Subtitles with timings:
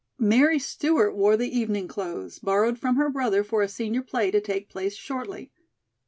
[0.17, 4.41] Mary Stewart wore the evening clothes, borrowed from her brother for a senior play to
[4.41, 5.51] take place shortly.